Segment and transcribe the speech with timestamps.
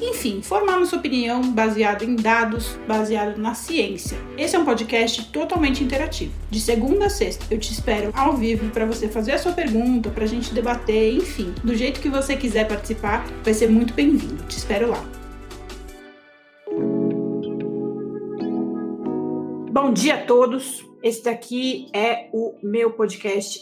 [0.00, 4.18] enfim, formar nossa opinião baseado em dados, baseado na ciência.
[4.36, 6.32] Esse é um podcast totalmente interativo.
[6.50, 10.10] De segunda a sexta, eu te espero ao vivo para você fazer a sua pergunta,
[10.10, 14.42] para a gente debater, enfim, do jeito que você quiser participar, vai ser muito bem-vindo.
[14.44, 15.04] Te espero lá.
[19.70, 20.84] Bom dia a todos.
[21.02, 23.60] Este aqui é o meu podcast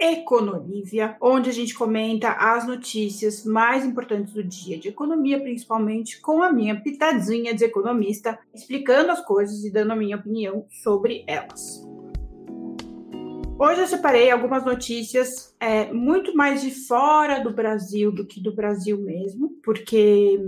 [0.00, 6.42] Econolívia, onde a gente comenta as notícias mais importantes do dia de economia, principalmente com
[6.42, 11.86] a minha pitadinha de economista, explicando as coisas e dando a minha opinião sobre elas.
[13.58, 18.54] Hoje eu separei algumas notícias é, muito mais de fora do Brasil do que do
[18.54, 20.40] Brasil mesmo, porque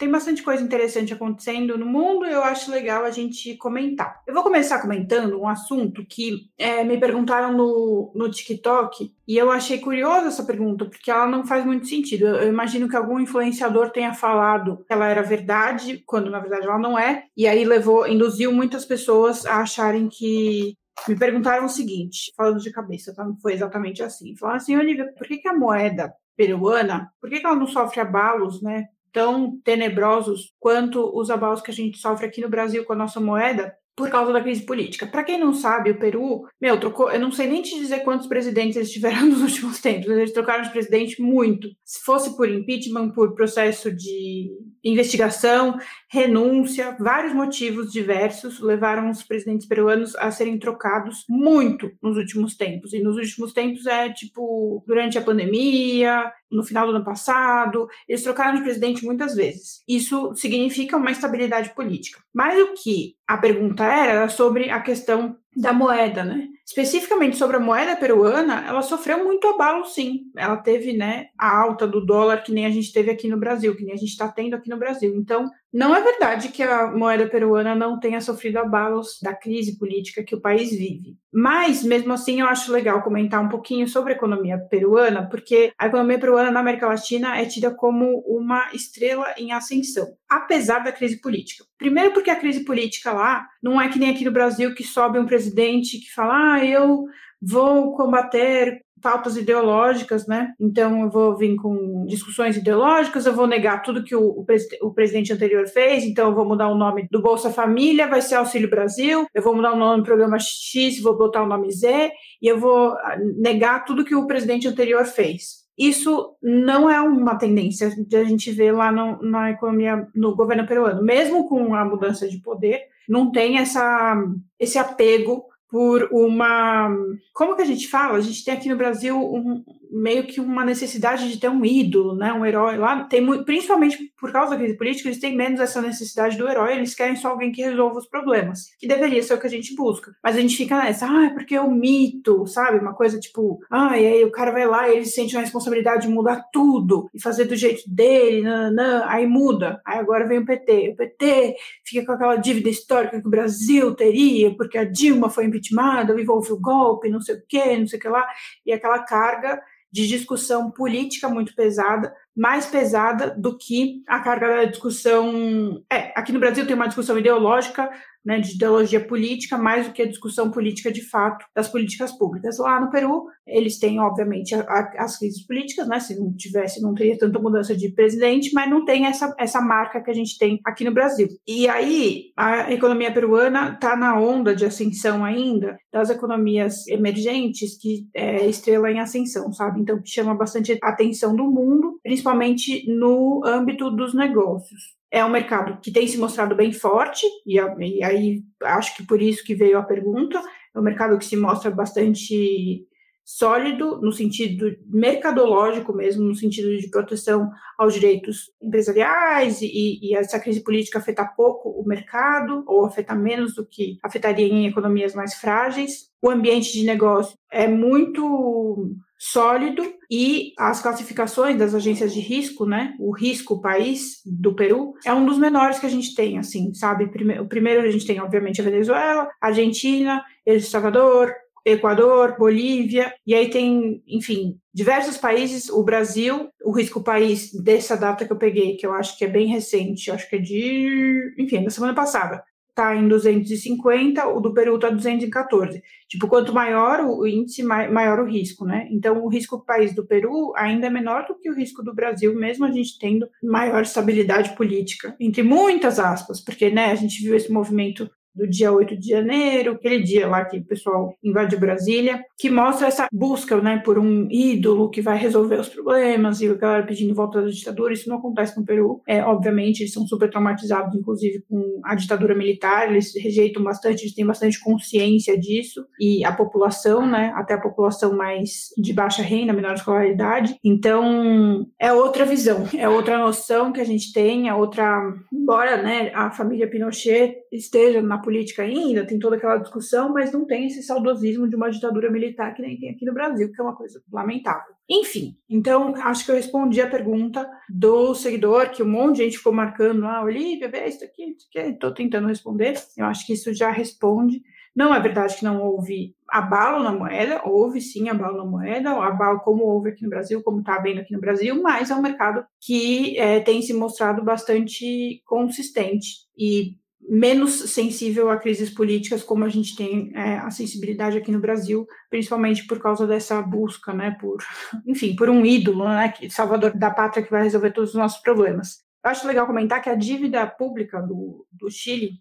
[0.00, 4.22] tem bastante coisa interessante acontecendo no mundo e eu acho legal a gente comentar.
[4.26, 9.50] Eu vou começar comentando um assunto que é, me perguntaram no, no TikTok e eu
[9.50, 12.26] achei curiosa essa pergunta, porque ela não faz muito sentido.
[12.26, 16.66] Eu, eu imagino que algum influenciador tenha falado que ela era verdade, quando na verdade
[16.66, 21.68] ela não é, e aí levou, induziu muitas pessoas a acharem que me perguntaram o
[21.68, 23.22] seguinte, falando de cabeça, tá?
[23.22, 24.34] Não foi exatamente assim.
[24.34, 28.62] Falaram assim, Olivia, por que, que a moeda peruana, por que, ela não sofre abalos,
[28.62, 28.86] né?
[29.12, 33.20] Tão tenebrosos quanto os abalos que a gente sofre aqui no Brasil com a nossa
[33.20, 35.06] moeda por causa da crise política.
[35.06, 38.26] Para quem não sabe, o Peru, meu, trocou, eu não sei nem te dizer quantos
[38.26, 41.68] presidentes eles tiveram nos últimos tempos, eles trocaram de presidente muito.
[41.84, 44.50] Se fosse por impeachment, por processo de
[44.82, 45.78] investigação,
[46.10, 52.94] renúncia, vários motivos diversos levaram os presidentes peruanos a serem trocados muito nos últimos tempos.
[52.94, 58.22] E nos últimos tempos é tipo durante a pandemia, no final do ano passado, eles
[58.22, 59.82] trocaram de presidente muitas vezes.
[59.86, 62.20] Isso significa uma estabilidade política.
[62.34, 66.48] Mas o que a pergunta era, era sobre a questão da moeda, né?
[66.66, 70.20] Especificamente sobre a moeda peruana, ela sofreu muito abalo, sim.
[70.36, 73.74] Ela teve, né, a alta do dólar que nem a gente teve aqui no Brasil,
[73.74, 75.12] que nem a gente está tendo aqui no Brasil.
[75.16, 80.22] Então, não é verdade que a moeda peruana não tenha sofrido abalos da crise política
[80.22, 81.16] que o país vive.
[81.32, 85.86] Mas, mesmo assim, eu acho legal comentar um pouquinho sobre a economia peruana, porque a
[85.86, 91.20] economia peruana na América Latina é tida como uma estrela em ascensão, apesar da crise
[91.20, 91.64] política.
[91.76, 95.18] Primeiro, porque a crise política lá não é que nem aqui no Brasil que sobe
[95.18, 97.06] um presidente que fala, ah, eu
[97.42, 100.52] vou combater pautas ideológicas, né?
[100.60, 104.46] Então eu vou vir com discussões ideológicas, eu vou negar tudo que o, o,
[104.82, 108.34] o, presidente anterior fez, então eu vou mudar o nome do Bolsa Família, vai ser
[108.36, 112.10] Auxílio Brasil, eu vou mudar o nome do programa X, vou botar o nome Z,
[112.42, 115.60] e eu vou ah, negar tudo que o presidente anterior fez.
[115.80, 120.66] Isso não é uma tendência que a gente vê lá no, na economia, no governo
[120.66, 121.02] peruano.
[121.02, 124.22] Mesmo com a mudança de poder, não tem essa,
[124.58, 126.94] esse apego por uma.
[127.32, 128.18] Como que a gente fala?
[128.18, 132.14] A gente tem aqui no Brasil um, meio que uma necessidade de ter um ídolo,
[132.14, 132.32] né?
[132.32, 133.04] Um herói lá.
[133.04, 136.76] Tem muito, principalmente por causa da crise política, eles têm menos essa necessidade do herói,
[136.76, 139.74] eles querem só alguém que resolva os problemas, que deveria ser o que a gente
[139.74, 140.12] busca.
[140.22, 142.78] Mas a gente fica nessa, ah, é porque é o mito, sabe?
[142.78, 146.06] Uma coisa tipo, ah, e aí o cara vai lá e ele sente a responsabilidade
[146.06, 149.80] de mudar tudo e fazer do jeito dele, nananã, aí muda.
[149.84, 150.90] Aí agora vem o PT.
[150.90, 155.46] O PT fica com aquela dívida histórica que o Brasil teria, porque a Dilma foi
[155.46, 158.26] impeachmentada, houve o golpe, não sei o quê, não sei o que lá,
[158.64, 159.60] e aquela carga
[159.92, 165.82] de discussão política muito pesada, mais pesada do que a carga da discussão.
[165.90, 167.90] É, aqui no Brasil tem uma discussão ideológica,
[168.24, 172.58] né, de ideologia política, mais do que a discussão política de fato das políticas públicas.
[172.58, 175.98] Lá no Peru, eles têm, obviamente, a, a, as crises políticas, né?
[175.98, 180.02] Se não tivesse, não teria tanta mudança de presidente, mas não tem essa, essa marca
[180.02, 181.28] que a gente tem aqui no Brasil.
[181.46, 188.06] E aí, a economia peruana está na onda de ascensão ainda das economias emergentes, que
[188.14, 189.80] é estrela em ascensão, sabe?
[189.80, 195.90] Então, chama bastante atenção do mundo, principalmente no âmbito dos negócios é um mercado que
[195.90, 199.82] tem se mostrado bem forte, e, e, aí acho que por isso que veio a
[199.82, 200.40] pergunta.
[200.74, 202.86] É um mercado que se mostra bastante
[203.24, 210.40] sólido no sentido mercadológico mesmo, no sentido de proteção aos direitos empresariais e, e essa
[210.40, 215.34] crise política afeta pouco o mercado ou afeta menos do que afetaria em economias mais
[215.34, 216.10] frágeis.
[216.20, 222.94] O ambiente de negócio é muito sólido e as classificações das agências de risco, né?
[222.98, 227.04] O risco país do Peru é um dos menores que a gente tem, assim, sabe?
[227.04, 231.34] O primeiro a gente tem, obviamente, a Venezuela, Argentina, El Salvador,
[231.66, 235.68] Equador, Bolívia, e aí tem, enfim, diversos países.
[235.68, 239.28] O Brasil, o risco país dessa data que eu peguei, que eu acho que é
[239.28, 242.42] bem recente, acho que é de, enfim, da semana passada,
[242.74, 245.82] tá em 250, o do Peru tá 214.
[246.08, 248.88] Tipo, quanto maior o índice, maior o risco, né?
[248.90, 252.34] Então, o risco país do Peru ainda é menor do que o risco do Brasil,
[252.34, 257.34] mesmo a gente tendo maior estabilidade política, entre muitas aspas, porque, né, a gente viu
[257.34, 262.24] esse movimento do dia 8 de janeiro, aquele dia lá que o pessoal invade Brasília,
[262.38, 266.54] que mostra essa busca né, por um ídolo que vai resolver os problemas e a
[266.54, 267.92] galera pedindo volta da ditadura.
[267.92, 269.02] Isso não acontece no Peru.
[269.06, 274.14] É, obviamente, eles são super traumatizados, inclusive, com a ditadura militar, eles rejeitam bastante, eles
[274.14, 279.52] têm bastante consciência disso, e a população, né, até a população mais de baixa renda,
[279.52, 280.56] menor escolaridade.
[280.64, 284.98] Então, é outra visão, é outra noção que a gente tem, é outra.
[285.30, 288.29] Embora né, a família Pinochet esteja na política
[288.60, 292.62] ainda, tem toda aquela discussão, mas não tem esse saudosismo de uma ditadura militar que
[292.62, 294.74] nem tem aqui no Brasil, que é uma coisa lamentável.
[294.88, 299.38] Enfim, então acho que eu respondi a pergunta do seguidor, que um monte de gente
[299.38, 302.74] ficou marcando, ah, Olivia, vê isso aqui, isso aqui, estou tentando responder.
[302.96, 304.42] Eu acho que isso já responde.
[304.74, 309.40] Não é verdade que não houve abalo na moeda, houve sim abalo na moeda, abalo
[309.40, 312.44] como houve aqui no Brasil, como está havendo aqui no Brasil, mas é um mercado
[312.60, 316.76] que é, tem se mostrado bastante consistente e
[317.08, 321.86] menos sensível a crises políticas como a gente tem é, a sensibilidade aqui no Brasil,
[322.08, 324.38] principalmente por causa dessa busca, né, por,
[324.86, 328.78] enfim, por um ídolo, né, salvador da pátria que vai resolver todos os nossos problemas.
[329.04, 332.12] Eu acho legal comentar que a dívida pública do, do Chile,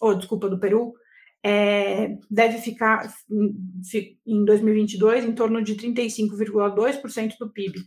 [0.00, 0.94] ou desculpa, do Peru,
[1.44, 3.12] é, deve ficar
[4.26, 7.80] em 2022 em torno de 35,2% do PIB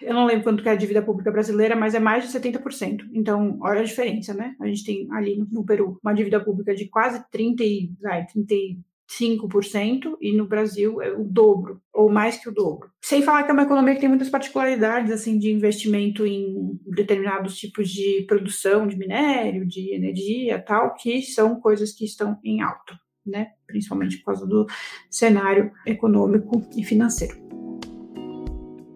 [0.00, 3.08] eu não lembro quanto que é a dívida pública brasileira, mas é mais de 70%.
[3.12, 4.54] Então, olha a diferença, né?
[4.60, 7.64] A gente tem ali no, Peru uma dívida pública de quase 30,
[8.00, 12.90] vai, 35% e no Brasil é o dobro, ou mais que o dobro.
[13.02, 17.56] Sem falar que é uma economia que tem muitas particularidades, assim, de investimento em determinados
[17.56, 22.98] tipos de produção de minério, de energia, tal, que são coisas que estão em alta,
[23.26, 23.48] né?
[23.66, 24.66] Principalmente por causa do
[25.10, 27.36] cenário econômico e financeiro.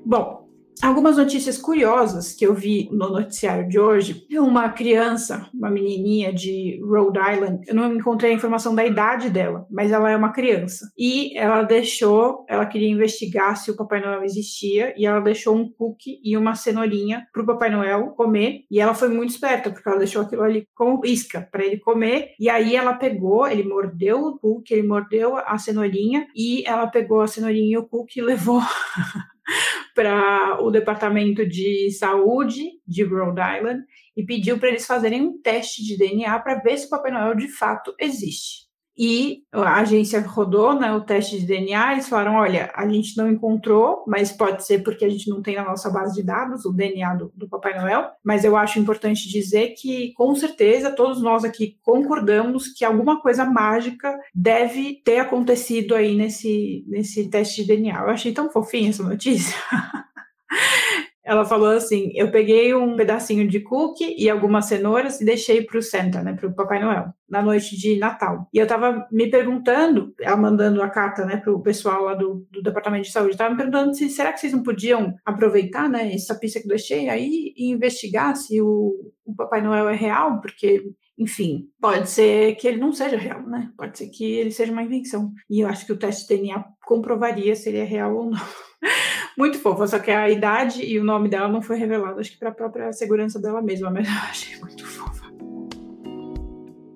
[0.05, 0.42] Bom,
[0.83, 4.27] Algumas notícias curiosas que eu vi no noticiário de hoje.
[4.33, 9.65] Uma criança, uma menininha de Rhode Island, eu não encontrei a informação da idade dela,
[9.71, 10.91] mas ela é uma criança.
[10.99, 15.71] E ela deixou, ela queria investigar se o Papai Noel existia, e ela deixou um
[15.71, 18.65] cookie e uma cenourinha para o Papai Noel comer.
[18.69, 22.35] E ela foi muito esperta, porque ela deixou aquilo ali como isca para ele comer.
[22.41, 27.21] E aí ela pegou, ele mordeu o cookie, ele mordeu a cenourinha, e ela pegou
[27.21, 28.61] a cenourinha e o cookie e levou
[29.95, 33.85] para o Departamento de Saúde de Rhode Island
[34.17, 37.35] e pediu para eles fazerem um teste de DNA para ver se o Papai Noel
[37.35, 38.72] de fato existe.
[38.97, 43.31] E a agência rodou né, o teste de DNA, eles falaram, olha, a gente não
[43.31, 46.73] encontrou, mas pode ser porque a gente não tem na nossa base de dados o
[46.73, 51.45] DNA do, do Papai Noel, mas eu acho importante dizer que, com certeza, todos nós
[51.45, 58.01] aqui concordamos que alguma coisa mágica deve ter acontecido aí nesse, nesse teste de DNA.
[58.01, 59.57] Eu achei tão fofinha essa notícia.
[61.25, 65.79] Ela falou assim: eu peguei um pedacinho de cookie e algumas cenouras e deixei para
[65.79, 68.49] o Santa, né, para o Papai Noel, na noite de Natal.
[68.53, 72.47] E eu estava me perguntando, ela mandando a carta, né, para o pessoal lá do,
[72.51, 76.13] do Departamento de Saúde, estava me perguntando se será que vocês não podiam aproveitar, né,
[76.13, 78.93] essa pista que eu deixei aí e investigar se o,
[79.25, 80.83] o Papai Noel é real, porque
[81.19, 83.71] enfim, pode ser que ele não seja real, né?
[83.77, 85.33] Pode ser que ele seja uma invenção.
[85.49, 88.41] E eu acho que o teste de DNA comprovaria se ele é real ou não.
[89.37, 92.39] muito fofa, só que a idade e o nome dela não foi revelado, acho que
[92.39, 95.33] para a própria segurança dela mesma, mas eu achei muito fofa.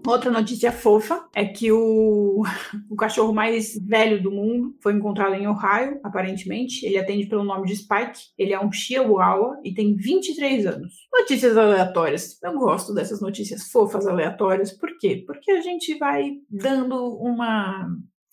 [0.06, 2.44] Outra notícia fofa é que o,
[2.88, 6.86] o cachorro mais velho do mundo foi encontrado em Ohio, aparentemente.
[6.86, 8.20] Ele atende pelo nome de Spike.
[8.38, 10.94] Ele é um Chihuahua e tem 23 anos.
[11.12, 12.40] Notícias aleatórias.
[12.40, 14.72] Eu gosto dessas notícias fofas aleatórias.
[14.72, 15.24] Por quê?
[15.26, 17.88] Porque a gente vai dando uma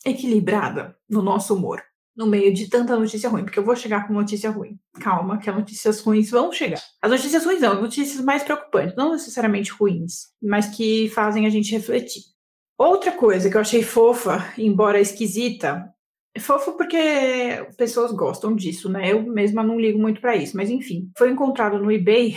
[0.06, 1.82] equilibrada no nosso humor
[2.16, 4.78] no meio de tanta notícia ruim, porque eu vou chegar com notícia ruim.
[5.00, 6.82] Calma, que as notícias ruins vão chegar.
[7.02, 11.72] As notícias ruins não, notícias mais preocupantes, não necessariamente ruins, mas que fazem a gente
[11.72, 12.22] refletir.
[12.78, 15.90] Outra coisa que eu achei fofa, embora esquisita,
[16.36, 16.98] é fofa porque
[17.78, 19.12] pessoas gostam disso, né?
[19.12, 22.36] Eu mesma não ligo muito para isso, mas enfim, foi encontrado no eBay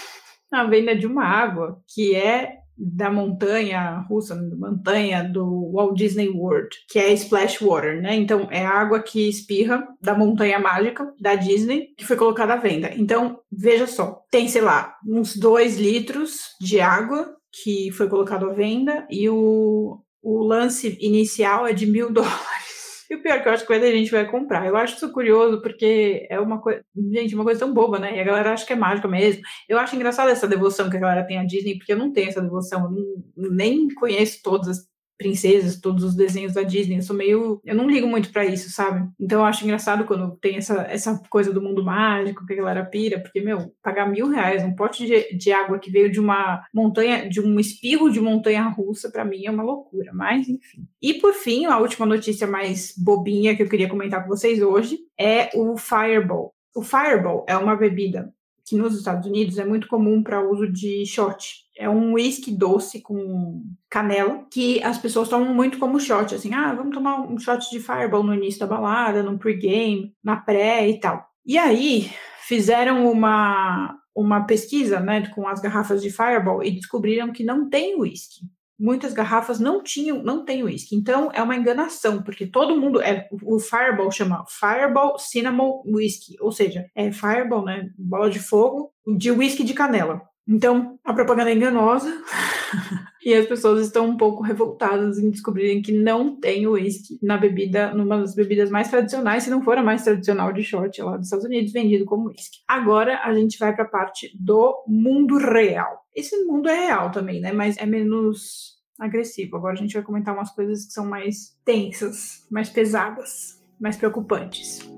[0.52, 6.68] a venda de uma água que é da montanha russa, montanha do Walt Disney World,
[6.88, 8.14] que é Splash Water, né?
[8.14, 12.92] Então é água que espirra da montanha mágica da Disney que foi colocada à venda.
[12.96, 18.52] Então veja só, tem sei lá uns dois litros de água que foi colocado à
[18.52, 22.67] venda e o, o lance inicial é de mil dólares.
[23.10, 24.66] E o pior é que eu acho que muita gente vai comprar.
[24.66, 26.82] Eu acho isso curioso, porque é uma coisa.
[27.10, 28.16] Gente, uma coisa tão boba, né?
[28.16, 29.42] E a galera acha que é mágica mesmo.
[29.68, 32.28] Eu acho engraçado essa devoção que a galera tem à Disney, porque eu não tenho
[32.28, 32.94] essa devoção.
[33.36, 34.88] Eu nem conheço todas as
[35.18, 36.96] princesas, todos os desenhos da Disney.
[36.96, 37.60] Eu sou meio.
[37.64, 39.06] Eu não ligo muito para isso, sabe?
[39.20, 42.84] Então eu acho engraçado quando tem essa, essa coisa do mundo mágico, que a galera
[42.84, 46.64] pira, porque, meu, pagar mil reais um pote de, de água que veio de uma
[46.72, 50.12] montanha, de um espirro de montanha russa, para mim é uma loucura.
[50.14, 50.86] Mas, enfim.
[51.02, 54.98] E por fim, a última notícia mais bobinha que eu queria comentar com vocês hoje
[55.18, 56.54] é o Fireball.
[56.74, 58.32] O Fireball é uma bebida
[58.68, 61.64] que nos Estados Unidos é muito comum para uso de shot.
[61.78, 66.74] É um whisky doce com canela que as pessoas tomam muito como shot, assim, ah,
[66.74, 70.98] vamos tomar um shot de Fireball no início da balada, no pre-game, na pré e
[70.98, 71.24] tal.
[71.46, 72.10] E aí
[72.46, 77.94] fizeram uma uma pesquisa, né, com as garrafas de Fireball e descobriram que não tem
[77.94, 78.40] whisky
[78.78, 80.94] muitas garrafas não tinham, não tem uísque.
[80.94, 86.52] Então é uma enganação, porque todo mundo é o Fireball chama Fireball Cinnamon Whisky, ou
[86.52, 90.22] seja, é Fireball, né, bola de fogo de whisky de canela.
[90.48, 92.10] Então, a propaganda é enganosa
[93.22, 97.92] e as pessoas estão um pouco revoltadas em descobrirem que não tem uísque na bebida,
[97.92, 101.26] numa das bebidas mais tradicionais, se não for a mais tradicional de shot lá dos
[101.26, 102.60] Estados Unidos, vendido como uísque.
[102.66, 106.06] Agora a gente vai para a parte do mundo real.
[106.16, 107.52] Esse mundo é real também, né?
[107.52, 109.56] Mas é menos agressivo.
[109.56, 114.97] Agora a gente vai comentar umas coisas que são mais tensas, mais pesadas, mais preocupantes.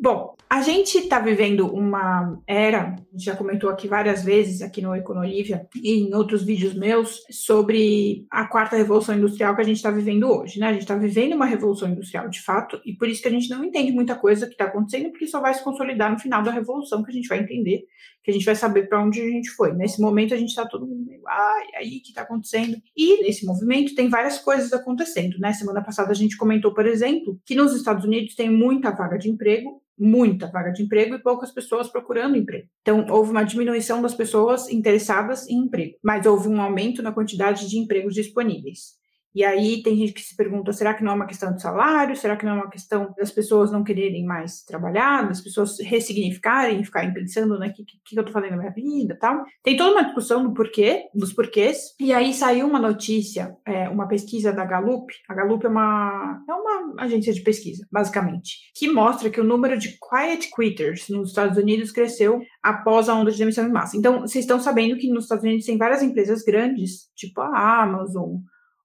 [0.00, 5.68] Bom, a gente está vivendo uma era, já comentou aqui várias vezes, aqui no Econolívia
[5.74, 10.30] e em outros vídeos meus, sobre a quarta revolução industrial que a gente está vivendo
[10.30, 10.68] hoje, né?
[10.68, 13.50] A gente está vivendo uma revolução industrial de fato, e por isso que a gente
[13.50, 16.52] não entende muita coisa que está acontecendo, porque só vai se consolidar no final da
[16.52, 17.84] revolução que a gente vai entender,
[18.28, 19.72] que a gente vai saber para onde a gente foi.
[19.72, 22.76] Nesse momento a gente está todo mundo meio, ai, aí, o que está acontecendo?
[22.94, 25.54] E nesse movimento tem várias coisas acontecendo, né?
[25.54, 29.30] Semana passada a gente comentou, por exemplo, que nos Estados Unidos tem muita vaga de
[29.30, 32.68] emprego muita vaga de emprego e poucas pessoas procurando emprego.
[32.82, 37.68] Então, houve uma diminuição das pessoas interessadas em emprego, mas houve um aumento na quantidade
[37.68, 38.96] de empregos disponíveis.
[39.34, 42.16] E aí tem gente que se pergunta: será que não é uma questão de salário?
[42.16, 46.84] Será que não é uma questão das pessoas não quererem mais trabalhar, das pessoas ressignificarem,
[46.84, 49.44] ficarem pensando, né, o que, que, que eu tô fazendo na minha vida tal?
[49.62, 51.78] Tem toda uma discussão do porquê, dos porquês.
[52.00, 55.12] E aí saiu uma notícia, é, uma pesquisa da Gallup.
[55.28, 59.78] A Gallup é uma, é uma agência de pesquisa, basicamente, que mostra que o número
[59.78, 63.96] de quiet quitters nos Estados Unidos cresceu após a onda de demissão em massa.
[63.96, 68.38] Então, vocês estão sabendo que nos Estados Unidos tem várias empresas grandes, tipo a Amazon,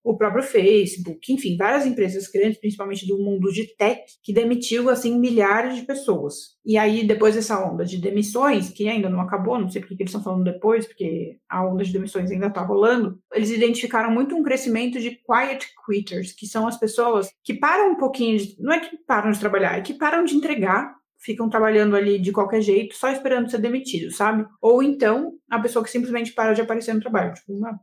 [0.03, 5.17] o próprio Facebook, enfim, várias empresas grandes, principalmente do mundo de tech, que demitiu assim
[5.17, 6.53] milhares de pessoas.
[6.65, 10.09] E aí depois dessa onda de demissões, que ainda não acabou, não sei porque eles
[10.09, 14.43] estão falando depois, porque a onda de demissões ainda está rolando, eles identificaram muito um
[14.43, 18.79] crescimento de quiet quitters, que são as pessoas que param um pouquinho, de, não é
[18.79, 20.93] que param de trabalhar, é que param de entregar
[21.23, 24.45] ficam trabalhando ali de qualquer jeito, só esperando ser demitido, sabe?
[24.61, 27.79] Ou então a pessoa que simplesmente para de aparecer no trabalho, tipo, uma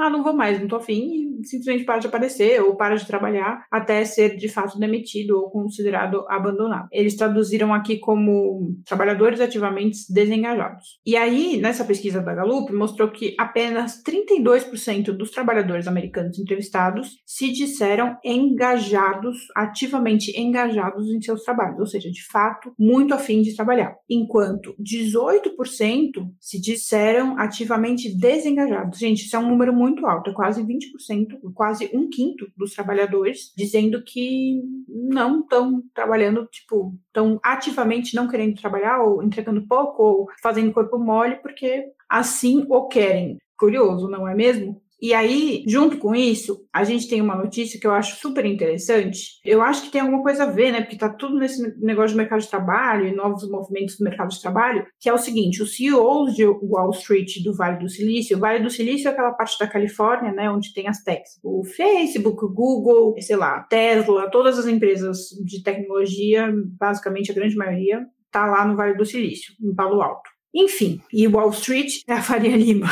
[0.00, 3.06] ah, não vou mais, não tô afim, e simplesmente para de aparecer ou para de
[3.06, 6.88] trabalhar até ser de fato demitido ou considerado abandonado.
[6.92, 11.00] Eles traduziram aqui como trabalhadores ativamente desengajados.
[11.04, 17.52] E aí, nessa pesquisa da Gallup, mostrou que apenas 32% dos trabalhadores americanos entrevistados se
[17.52, 23.94] disseram engajados, ativamente engajados em seus trabalhos, ou seja, de fato, muito afim de trabalhar.
[24.08, 28.98] Enquanto 18% se disseram ativamente desengajados.
[28.98, 33.52] Gente, isso é um número muito muito alta, quase 20%, quase um quinto dos trabalhadores
[33.56, 40.26] dizendo que não estão trabalhando, tipo, estão ativamente não querendo trabalhar, ou entregando pouco, ou
[40.42, 43.38] fazendo corpo mole, porque assim o querem.
[43.58, 44.80] Curioso, não é mesmo?
[45.00, 49.40] E aí, junto com isso, a gente tem uma notícia que eu acho super interessante.
[49.44, 50.82] Eu acho que tem alguma coisa a ver, né?
[50.82, 54.40] Porque tá tudo nesse negócio de mercado de trabalho e novos movimentos do mercado de
[54.40, 58.40] trabalho, que é o seguinte: os CEOs de Wall Street do Vale do Silício, o
[58.40, 62.44] Vale do Silício é aquela parte da Califórnia, né, onde tem as techs, o Facebook,
[62.44, 68.46] o Google, sei lá, Tesla, todas as empresas de tecnologia, basicamente a grande maioria, tá
[68.46, 70.39] lá no Vale do Silício, em Palo Alto.
[70.54, 72.88] Enfim, e Wall Street é a Faria Lima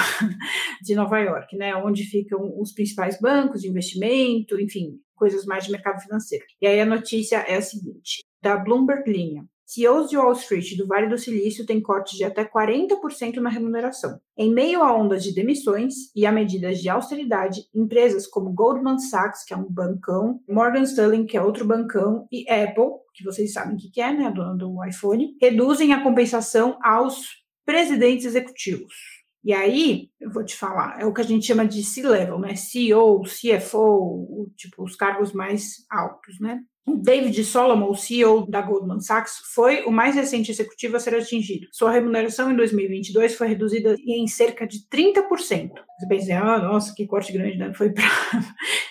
[0.83, 5.73] de Nova York, né, onde ficam os principais bancos de investimento, enfim, coisas mais de
[5.73, 6.45] mercado financeiro.
[6.61, 9.45] E aí a notícia é a seguinte, da Bloomberg Linha.
[9.69, 14.19] CEOs de Wall Street do Vale do Silício têm cortes de até 40% na remuneração.
[14.35, 19.45] Em meio a ondas de demissões e a medidas de austeridade, empresas como Goldman Sachs,
[19.45, 23.75] que é um bancão, Morgan Stanley, que é outro bancão, e Apple, que vocês sabem
[23.75, 27.38] o que é, né, a dona do iPhone, reduzem a compensação aos
[27.69, 28.95] presidentes executivos.
[29.45, 32.57] E aí, eu vou te falar, é o que a gente chama de C-level, né?
[32.57, 36.61] CEO, CFO, tipo, os cargos mais altos, né?
[36.87, 41.67] O David Solomon, CEO da Goldman Sachs, foi o mais recente executivo a ser atingido.
[41.71, 45.29] Sua remuneração em 2022 foi reduzida em cerca de 30%.
[45.39, 47.75] Você pensa, ah, nossa, que corte grande, né?
[47.75, 48.09] Foi para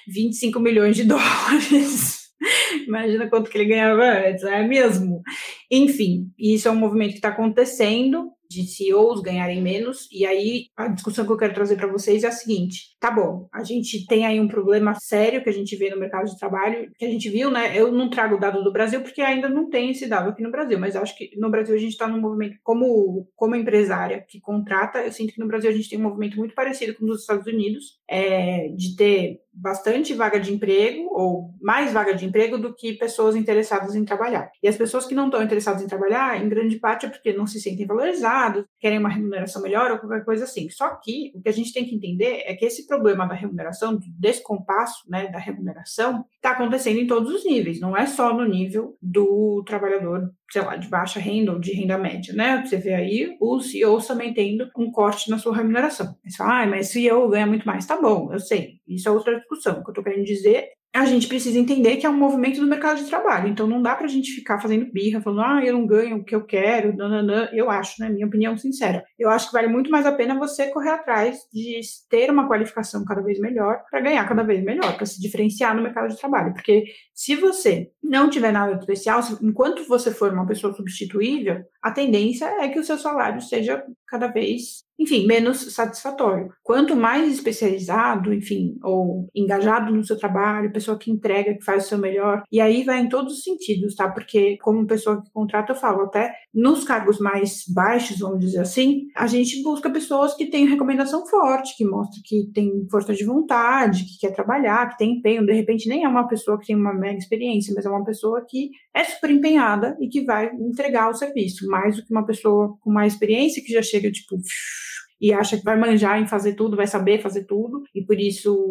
[0.08, 2.28] 25 milhões de dólares.
[2.88, 5.24] Imagina quanto que ele ganhava antes, é mesmo?
[5.72, 10.08] Enfim, isso é um movimento que está acontecendo de CEOs ganharem menos.
[10.12, 13.48] E aí a discussão que eu quero trazer para vocês é a seguinte: tá bom,
[13.54, 16.92] a gente tem aí um problema sério que a gente vê no mercado de trabalho,
[16.98, 17.78] que a gente viu, né?
[17.78, 20.52] Eu não trago o dado do Brasil porque ainda não tem esse dado aqui no
[20.52, 24.40] Brasil, mas acho que no Brasil a gente está num movimento como como empresária que
[24.40, 27.22] contrata, eu sinto que no Brasil a gente tem um movimento muito parecido com os
[27.22, 32.74] Estados Unidos, é, de ter bastante vaga de emprego ou mais vaga de emprego do
[32.74, 34.52] que pessoas interessadas em trabalhar.
[34.62, 37.48] E as pessoas que não estão interessadas em trabalhar, em grande parte é porque não
[37.48, 40.70] se sentem valorizados, querem uma remuneração melhor ou qualquer coisa assim.
[40.70, 43.96] Só que o que a gente tem que entender é que esse problema da remuneração,
[43.96, 48.46] do descompasso né, da remuneração, está acontecendo em todos os níveis, não é só no
[48.46, 52.64] nível do trabalhador, sei lá, de baixa renda ou de renda média, né?
[52.66, 56.16] Você vê aí os CEOs também tendo um corte na sua remuneração.
[56.26, 57.86] Você fala, ah, mas CEO ganha muito mais.
[57.86, 58.80] Tá bom, eu sei.
[58.88, 59.80] Isso é outra discussão.
[59.80, 62.68] O que eu estou querendo dizer a gente precisa entender que é um movimento do
[62.68, 63.48] mercado de trabalho.
[63.48, 66.24] Então não dá para a gente ficar fazendo birra, falando, ah, eu não ganho o
[66.24, 67.50] que eu quero, nananã.
[67.54, 68.10] Eu acho, né?
[68.10, 69.04] Minha opinião sincera.
[69.18, 73.06] Eu acho que vale muito mais a pena você correr atrás de ter uma qualificação
[73.06, 76.54] cada vez melhor para ganhar cada vez melhor, para se diferenciar no mercado de trabalho.
[76.54, 76.86] Porque
[77.18, 82.70] se você não tiver nada especial, enquanto você for uma pessoa substituível, a tendência é
[82.70, 86.50] que o seu salário seja cada vez enfim, menos satisfatório.
[86.64, 91.90] Quanto mais especializado, enfim, ou engajado no seu trabalho, pessoa que entrega, que faz o
[91.90, 94.10] seu melhor, e aí vai em todos os sentidos, tá?
[94.10, 99.08] Porque, como pessoa que contrata, eu falo, até nos cargos mais baixos, vamos dizer assim,
[99.16, 104.06] a gente busca pessoas que têm recomendação forte, que mostra que tem força de vontade,
[104.06, 105.46] que quer trabalhar, que tem empenho.
[105.46, 108.46] De repente, nem é uma pessoa que tem uma mega experiência, mas é uma pessoa
[108.48, 112.78] que é super empenhada e que vai entregar o serviço, mais do que uma pessoa
[112.82, 114.36] com mais experiência que já chega, tipo,
[115.20, 118.70] e acha que vai manjar em fazer tudo, vai saber fazer tudo, e por isso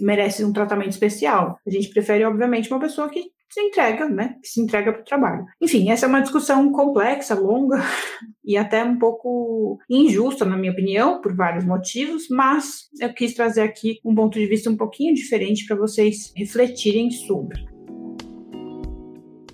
[0.00, 1.58] merece um tratamento especial.
[1.66, 4.36] A gente prefere, obviamente, uma pessoa que se entrega, né?
[4.42, 5.44] Se entrega para o trabalho.
[5.60, 7.78] Enfim, essa é uma discussão complexa, longa
[8.44, 13.62] e até um pouco injusta, na minha opinião, por vários motivos, mas eu quis trazer
[13.62, 17.64] aqui um ponto de vista um pouquinho diferente para vocês refletirem sobre.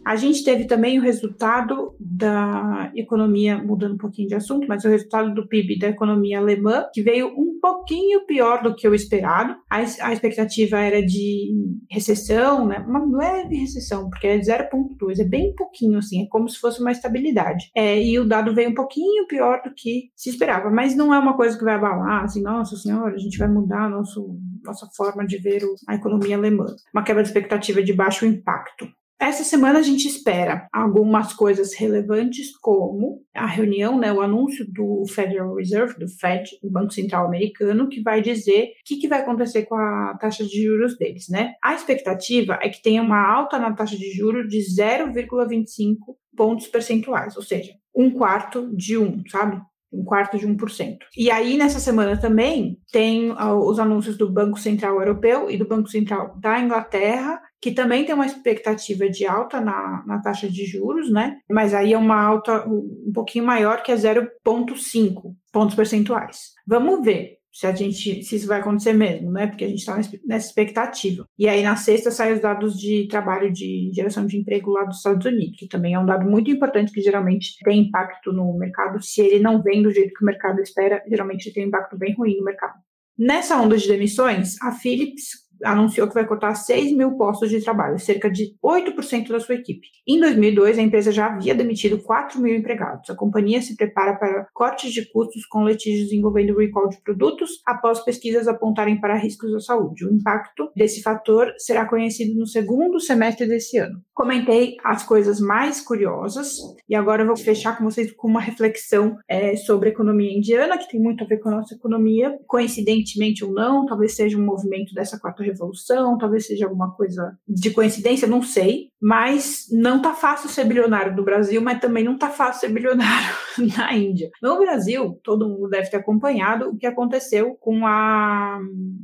[0.05, 4.89] A gente teve também o resultado da economia, mudando um pouquinho de assunto, mas o
[4.89, 9.55] resultado do PIB da economia alemã, que veio um pouquinho pior do que o esperado.
[9.71, 11.55] A, a expectativa era de
[11.89, 12.85] recessão, né?
[12.87, 16.91] uma leve recessão, porque é 0,2, é bem pouquinho assim, é como se fosse uma
[16.91, 17.71] estabilidade.
[17.77, 21.19] É, e o dado veio um pouquinho pior do que se esperava, mas não é
[21.19, 25.25] uma coisa que vai abalar, assim, nossa senhora, a gente vai mudar nosso, nossa forma
[25.25, 26.67] de ver a economia alemã.
[26.93, 28.89] Uma quebra de expectativa de baixo impacto.
[29.23, 35.05] Essa semana a gente espera algumas coisas relevantes, como a reunião, né, o anúncio do
[35.07, 39.21] Federal Reserve, do Fed, o Banco Central Americano, que vai dizer o que, que vai
[39.21, 41.53] acontecer com a taxa de juros deles, né?
[41.63, 47.37] A expectativa é que tenha uma alta na taxa de juros de 0,25 pontos percentuais,
[47.37, 49.63] ou seja, um quarto de um, sabe?
[49.93, 50.97] Um quarto de 1%.
[51.17, 55.89] E aí, nessa semana também, tem os anúncios do Banco Central Europeu e do Banco
[55.89, 61.13] Central da Inglaterra, que também tem uma expectativa de alta na, na taxa de juros,
[61.13, 61.37] né?
[61.51, 66.53] Mas aí é uma alta um pouquinho maior, que é 0,5 pontos percentuais.
[66.67, 69.47] Vamos ver se a gente se isso vai acontecer mesmo, né?
[69.47, 71.27] Porque a gente está nessa expectativa.
[71.39, 74.97] E aí na sexta saem os dados de trabalho de geração de emprego lá dos
[74.97, 79.03] Estados Unidos, que também é um dado muito importante que geralmente tem impacto no mercado.
[79.03, 82.15] Se ele não vem do jeito que o mercado espera, geralmente tem um impacto bem
[82.15, 82.75] ruim no mercado.
[83.19, 87.99] Nessa onda de demissões, a Philips anunciou que vai cortar 6 mil postos de trabalho,
[87.99, 89.87] cerca de 8% da sua equipe.
[90.07, 93.09] Em 2002, a empresa já havia demitido 4 mil empregados.
[93.11, 98.01] A companhia se prepara para cortes de custos com litígios envolvendo recall de produtos, após
[98.01, 100.07] pesquisas apontarem para riscos à saúde.
[100.07, 104.01] O impacto desse fator será conhecido no segundo semestre desse ano.
[104.15, 106.57] Comentei as coisas mais curiosas
[106.89, 110.89] e agora eu vou fechar com vocês com uma reflexão é, sobre economia indiana, que
[110.89, 114.95] tem muito a ver com a nossa economia, coincidentemente ou não, talvez seja um movimento
[114.95, 120.49] dessa quarta revolução, talvez seja alguma coisa de coincidência, não sei, Mas não tá fácil
[120.49, 123.35] ser bilionário no Brasil, mas também não tá fácil ser bilionário
[123.77, 124.31] na Índia.
[124.41, 128.61] No Brasil, todo mundo deve ter acompanhado o que aconteceu com a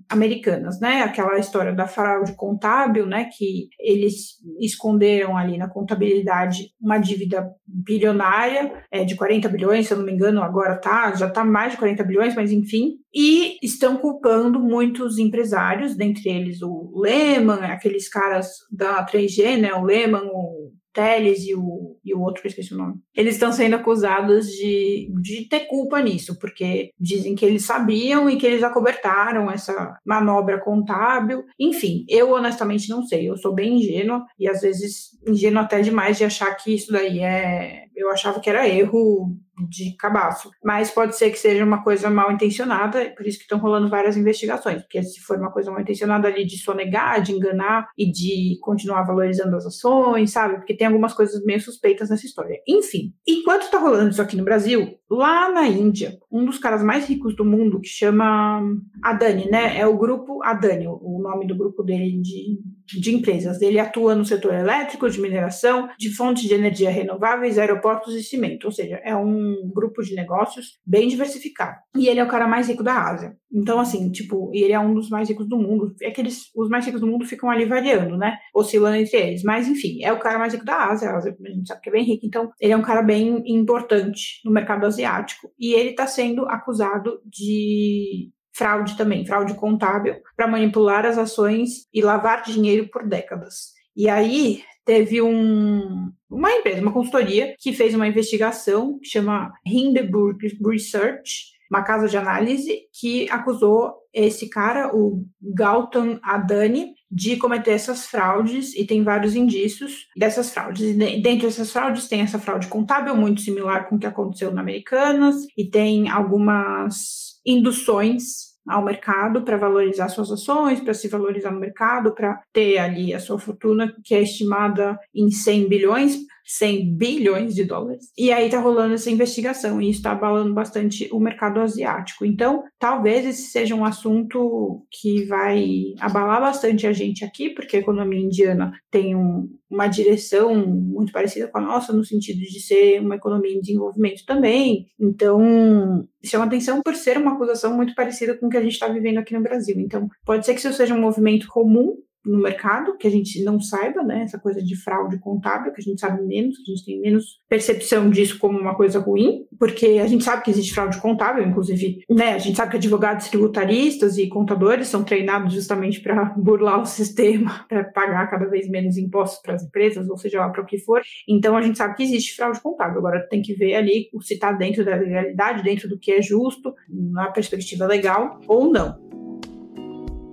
[0.09, 1.03] Americanas, né?
[1.03, 3.29] Aquela história da fraude contábil, né?
[3.37, 9.99] Que eles esconderam ali na contabilidade uma dívida bilionária é, de 40 bilhões, se eu
[9.99, 13.97] não me engano, agora tá, já tá mais de 40 bilhões, mas enfim, e estão
[13.97, 19.75] culpando muitos empresários, dentre eles o Lehman, aqueles caras da 3G, né?
[19.75, 22.97] O Lehman, o Teles e o, e o outro esqueci o nome.
[23.15, 28.37] Eles estão sendo acusados de, de ter culpa nisso, porque dizem que eles sabiam e
[28.37, 31.45] que eles acobertaram essa manobra contábil.
[31.59, 33.29] Enfim, eu honestamente não sei.
[33.29, 37.21] Eu sou bem ingênua e às vezes ingênua até demais de achar que isso daí
[37.21, 37.85] é.
[37.99, 39.37] Eu achava que era erro
[39.69, 40.51] de cabaço.
[40.63, 44.17] Mas pode ser que seja uma coisa mal intencionada, por isso que estão rolando várias
[44.17, 44.83] investigações.
[44.83, 49.03] Porque se for uma coisa mal intencionada ali de sonegar, de enganar e de continuar
[49.03, 50.57] valorizando as ações, sabe?
[50.57, 52.61] Porque tem algumas coisas meio suspeitas nessa história.
[52.69, 57.09] Enfim, enquanto está rolando isso aqui no Brasil, lá na Índia, um dos caras mais
[57.09, 58.63] ricos do mundo, que chama
[59.03, 59.79] Adani, né?
[59.79, 62.61] É o grupo Adani, o nome do grupo dele de,
[62.97, 63.61] de empresas.
[63.61, 68.65] Ele atua no setor elétrico, de mineração, de fontes de energia renováveis, aeroportos e cimento.
[68.67, 71.77] Ou seja, é um grupo de negócios bem diversificado.
[71.97, 73.37] E ele é o cara mais rico da Ásia.
[73.53, 75.95] Então, assim, tipo, ele é um dos mais ricos do mundo.
[76.03, 78.37] É que eles, os mais ricos do mundo ficam ali variando, né?
[78.55, 79.43] Oscilando entre eles.
[79.43, 82.05] Mas, enfim, é o cara mais rico da Ásia, a gente sabe que é bem
[82.05, 82.27] rico.
[82.27, 85.51] Então, ele é um cara bem importante no mercado asiático.
[85.59, 92.03] E ele está sendo acusado de fraude também, fraude contábil, para manipular as ações e
[92.03, 93.69] lavar dinheiro por décadas.
[93.97, 100.39] E aí teve um, uma empresa, uma consultoria, que fez uma investigação que chama Hindenburg
[100.67, 108.07] Research, uma casa de análise, que acusou esse cara, o Gautam Adani, de cometer essas
[108.07, 110.83] fraudes e tem vários indícios dessas fraudes.
[110.83, 114.63] E dentro dessas fraudes tem essa fraude contábil muito similar com o que aconteceu na
[114.63, 121.61] Americanas e tem algumas induções ao mercado para valorizar suas ações, para se valorizar no
[121.61, 127.55] mercado, para ter ali a sua fortuna, que é estimada em 100 bilhões, 100 bilhões
[127.55, 128.11] de dólares.
[128.17, 132.25] E aí tá rolando essa investigação e está abalando bastante o mercado asiático.
[132.25, 137.81] Então, talvez esse seja um assunto que vai abalar bastante a gente aqui, porque a
[137.81, 143.01] economia indiana tem um, uma direção muito parecida com a nossa, no sentido de ser
[143.03, 144.87] uma economia em desenvolvimento também.
[144.99, 148.89] Então, chama atenção por ser uma acusação muito parecida com o que a gente está
[148.89, 149.79] vivendo aqui no Brasil.
[149.79, 153.61] Então, pode ser que isso seja um movimento comum no mercado, que a gente não
[153.61, 154.23] saiba, né?
[154.23, 157.41] Essa coisa de fraude contábil, que a gente sabe menos, que a gente tem menos
[157.49, 162.05] percepção disso como uma coisa ruim, porque a gente sabe que existe fraude contábil, inclusive,
[162.11, 162.35] né?
[162.35, 167.65] A gente sabe que advogados tributaristas e contadores são treinados justamente para burlar o sistema,
[167.69, 170.79] para pagar cada vez menos impostos para as empresas, ou seja lá para o que
[170.79, 171.01] for.
[171.29, 172.99] Então a gente sabe que existe fraude contábil.
[172.99, 176.75] Agora tem que ver ali se está dentro da legalidade, dentro do que é justo,
[176.89, 179.28] na perspectiva legal ou não.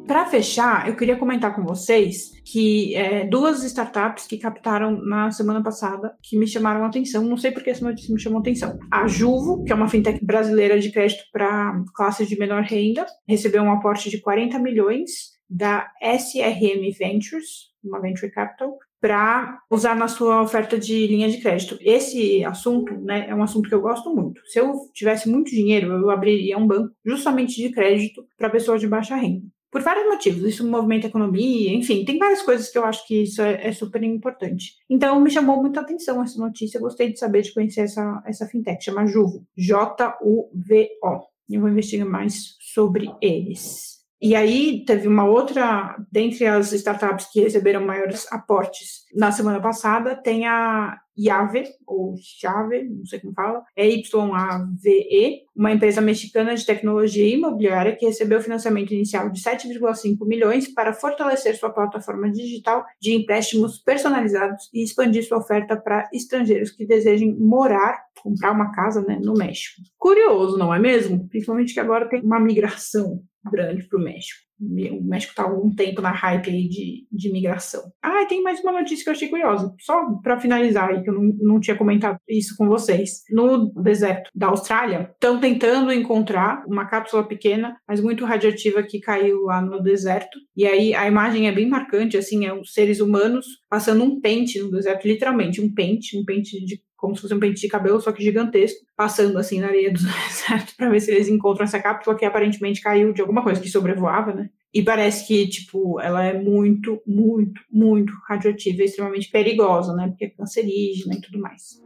[0.08, 5.64] Para fechar, eu queria comentar com vocês que é, duas startups que captaram na semana
[5.64, 7.24] passada que me chamaram a atenção.
[7.24, 8.78] Não sei porque essa notícia me chamou a atenção.
[8.92, 13.64] A Juvo, que é uma fintech brasileira de crédito para classes de menor renda, recebeu
[13.64, 20.42] um aporte de 40 milhões da SRM Ventures, uma venture capital, para usar na sua
[20.42, 21.78] oferta de linha de crédito.
[21.82, 24.40] Esse assunto né, é um assunto que eu gosto muito.
[24.46, 28.88] Se eu tivesse muito dinheiro, eu abriria um banco justamente de crédito para pessoas de
[28.88, 30.42] baixa renda por vários motivos.
[30.48, 33.74] Isso movimenta a economia, enfim, tem várias coisas que eu acho que isso é, é
[33.74, 34.78] super importante.
[34.90, 36.80] Então, me chamou muita atenção essa notícia.
[36.80, 41.20] Gostei de saber, de conhecer essa, essa fintech, chama Juvo, J-U-V-O.
[41.50, 43.95] Eu vou investigar mais sobre eles.
[44.22, 50.16] E aí teve uma outra, dentre as startups que receberam maiores aportes na semana passada,
[50.16, 56.66] tem a Yave, ou Chave, não sei como fala, é Y-A-V-E, uma empresa mexicana de
[56.66, 63.14] tecnologia imobiliária que recebeu financiamento inicial de 7,5 milhões para fortalecer sua plataforma digital de
[63.14, 69.18] empréstimos personalizados e expandir sua oferta para estrangeiros que desejem morar, comprar uma casa né,
[69.22, 69.82] no México.
[69.98, 71.28] Curioso, não é mesmo?
[71.30, 74.46] Principalmente que agora tem uma migração grande para o México.
[74.58, 77.92] O México está há algum tempo na hype aí de, de migração.
[78.02, 79.74] Ah, tem mais uma notícia que eu achei curiosa.
[79.82, 83.24] Só para finalizar aí, que eu não, não tinha comentado isso com vocês.
[83.30, 89.42] No deserto da Austrália, estão tentando encontrar uma cápsula pequena, mas muito radioativa que caiu
[89.42, 90.40] lá no deserto.
[90.56, 94.58] E aí a imagem é bem marcante, assim, é os seres humanos passando um pente
[94.60, 98.00] no deserto, literalmente, um pente, um pente de como se fosse um pente de cabelo,
[98.00, 101.80] só que gigantesco, passando assim na areia do deserto para ver se eles encontram essa
[101.80, 104.50] cápsula que aparentemente caiu de alguma coisa que sobrevoava, né?
[104.74, 110.10] E parece que, tipo, ela é muito, muito, muito radioativa e extremamente perigosa, né?
[110.10, 111.82] Porque é cancerígena e tudo mais.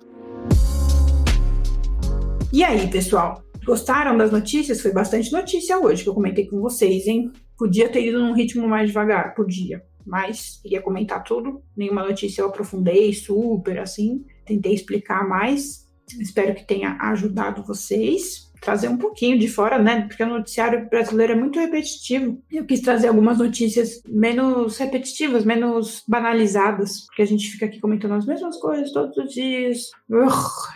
[2.52, 3.44] E aí, pessoal?
[3.64, 4.82] Gostaram das notícias?
[4.82, 7.32] Foi bastante notícia hoje que eu comentei com vocês, hein?
[7.56, 9.84] Podia ter ido num ritmo mais devagar, podia.
[10.04, 11.62] Mas queria comentar tudo.
[11.78, 14.26] Nenhuma notícia eu aprofundei super assim.
[14.50, 15.88] Tentei explicar mais.
[16.20, 20.02] Espero que tenha ajudado vocês trazer um pouquinho de fora, né?
[20.02, 22.42] Porque o noticiário brasileiro é muito repetitivo.
[22.52, 28.16] Eu quis trazer algumas notícias menos repetitivas, menos banalizadas, porque a gente fica aqui comentando
[28.16, 29.92] as mesmas coisas todos os dias.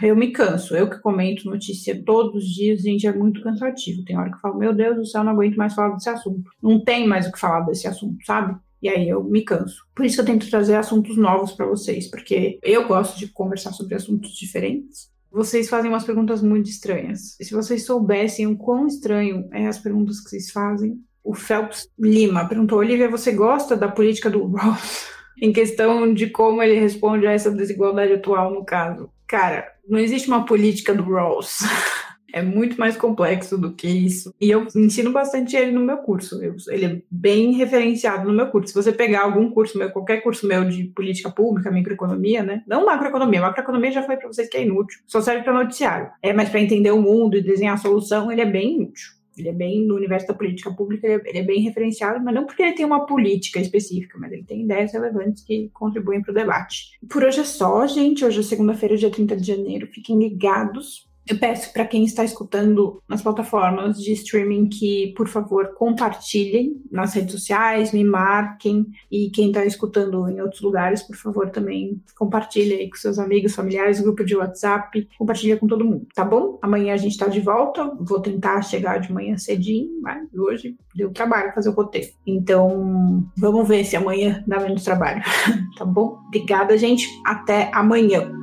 [0.02, 0.76] eu me canso.
[0.76, 4.06] Eu que comento notícia todos os dias, gente, é muito cansativo.
[4.06, 6.50] Tem hora que eu falo, meu Deus do céu, não aguento mais falar desse assunto.
[6.62, 8.56] Não tem mais o que falar desse assunto, sabe?
[8.84, 9.84] E aí eu me canso.
[9.96, 13.72] Por isso que eu tento trazer assuntos novos para vocês, porque eu gosto de conversar
[13.72, 17.36] sobre assuntos diferentes vocês fazem umas perguntas muito estranhas.
[17.40, 21.88] E se vocês soubessem o quão estranho é as perguntas que vocês fazem, o Phelps
[21.98, 25.08] Lima perguntou: Olivia, você gosta da política do Ross?
[25.42, 29.10] em questão de como ele responde a essa desigualdade atual no caso.
[29.28, 31.60] Cara, não existe uma política do Rawls.
[32.34, 34.34] É muito mais complexo do que isso.
[34.42, 36.44] E eu ensino bastante ele no meu curso.
[36.44, 38.70] Eu, ele é bem referenciado no meu curso.
[38.70, 42.64] Se você pegar algum curso meu, qualquer curso meu de política pública, microeconomia, né?
[42.68, 43.40] Não macroeconomia.
[43.40, 45.00] Macroeconomia já falei para vocês que é inútil.
[45.06, 46.10] Só serve para noticiário.
[46.24, 49.12] É, mas para entender o mundo e desenhar a solução, ele é bem útil.
[49.38, 52.34] Ele é bem, no universo da política pública, ele é, ele é, bem referenciado, mas
[52.34, 56.32] não porque ele tem uma política específica, mas ele tem ideias relevantes que contribuem para
[56.32, 57.00] o debate.
[57.10, 58.24] Por hoje é só, gente.
[58.24, 59.88] Hoje é segunda-feira, dia 30 de janeiro.
[59.88, 65.74] Fiquem ligados eu peço para quem está escutando nas plataformas de streaming que, por favor,
[65.76, 68.86] compartilhem nas redes sociais, me marquem.
[69.10, 73.56] E quem está escutando em outros lugares, por favor, também compartilhe aí com seus amigos,
[73.56, 76.60] familiares, grupo de WhatsApp, compartilha com todo mundo, tá bom?
[76.62, 77.90] Amanhã a gente está de volta.
[78.00, 82.12] Vou tentar chegar de manhã cedinho, mas hoje deu trabalho fazer o roteiro.
[82.28, 85.22] Então, vamos ver se amanhã dá menos trabalho,
[85.78, 86.20] tá bom?
[86.28, 87.08] Obrigada, gente.
[87.26, 88.43] Até amanhã.